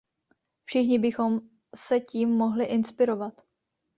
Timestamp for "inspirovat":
2.65-3.41